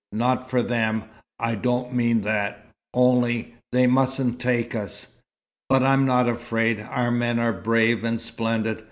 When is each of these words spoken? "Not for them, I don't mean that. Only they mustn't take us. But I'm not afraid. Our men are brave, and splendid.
"Not 0.13 0.49
for 0.49 0.63
them, 0.63 1.03
I 1.39 1.53
don't 1.53 1.93
mean 1.93 2.21
that. 2.21 2.65
Only 2.91 3.53
they 3.71 3.85
mustn't 3.85 4.39
take 4.39 4.73
us. 4.73 5.21
But 5.69 5.83
I'm 5.83 6.07
not 6.07 6.27
afraid. 6.27 6.79
Our 6.81 7.11
men 7.11 7.37
are 7.37 7.53
brave, 7.53 8.03
and 8.03 8.19
splendid. 8.19 8.79